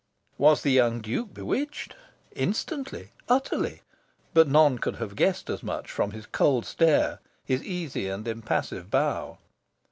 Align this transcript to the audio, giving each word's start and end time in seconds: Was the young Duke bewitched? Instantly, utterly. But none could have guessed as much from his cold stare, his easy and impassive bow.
Was 0.39 0.63
the 0.63 0.71
young 0.71 0.99
Duke 0.99 1.31
bewitched? 1.31 1.95
Instantly, 2.35 3.11
utterly. 3.29 3.83
But 4.33 4.47
none 4.47 4.79
could 4.79 4.95
have 4.95 5.15
guessed 5.15 5.47
as 5.47 5.61
much 5.61 5.91
from 5.91 6.09
his 6.09 6.25
cold 6.25 6.65
stare, 6.65 7.19
his 7.45 7.63
easy 7.63 8.07
and 8.09 8.27
impassive 8.27 8.89
bow. 8.89 9.37